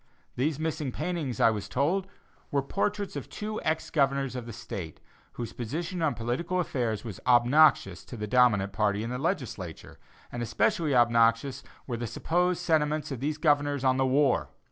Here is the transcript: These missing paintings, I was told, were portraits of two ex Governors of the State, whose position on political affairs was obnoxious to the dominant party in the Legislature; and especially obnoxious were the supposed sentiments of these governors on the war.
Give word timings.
These 0.35 0.57
missing 0.57 0.91
paintings, 0.91 1.39
I 1.39 1.51
was 1.51 1.69
told, 1.69 2.07
were 2.49 2.63
portraits 2.63 3.15
of 3.15 3.29
two 3.29 3.61
ex 3.61 3.91
Governors 3.91 4.35
of 4.35 4.47
the 4.47 4.51
State, 4.51 4.99
whose 5.33 5.53
position 5.53 6.01
on 6.01 6.15
political 6.15 6.59
affairs 6.59 7.03
was 7.05 7.19
obnoxious 7.27 8.03
to 8.05 8.17
the 8.17 8.25
dominant 8.25 8.73
party 8.73 9.03
in 9.03 9.11
the 9.11 9.19
Legislature; 9.19 9.99
and 10.31 10.41
especially 10.41 10.95
obnoxious 10.95 11.61
were 11.85 11.97
the 11.97 12.07
supposed 12.07 12.61
sentiments 12.61 13.11
of 13.11 13.19
these 13.19 13.37
governors 13.37 13.83
on 13.83 13.97
the 13.97 14.07
war. 14.07 14.49